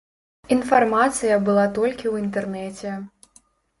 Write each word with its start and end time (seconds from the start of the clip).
Інфармацыя 0.55 1.37
была 1.49 1.65
толькі 1.77 2.01
ў 2.01 2.15
інтэрнэце. 2.25 2.99